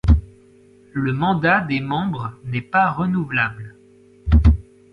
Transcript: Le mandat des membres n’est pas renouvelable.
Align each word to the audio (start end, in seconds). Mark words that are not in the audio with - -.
Le 0.93 1.13
mandat 1.13 1.61
des 1.61 1.79
membres 1.79 2.33
n’est 2.45 2.59
pas 2.63 2.89
renouvelable. 2.89 3.75